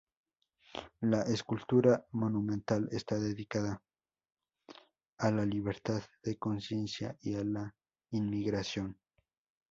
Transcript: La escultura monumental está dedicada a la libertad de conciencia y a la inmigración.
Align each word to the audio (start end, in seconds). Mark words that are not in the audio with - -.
La 1.01 1.21
escultura 1.21 2.07
monumental 2.13 2.89
está 2.91 3.19
dedicada 3.19 3.83
a 5.19 5.29
la 5.29 5.45
libertad 5.45 6.01
de 6.23 6.39
conciencia 6.39 7.15
y 7.21 7.35
a 7.35 7.43
la 7.43 7.75
inmigración. 8.09 8.97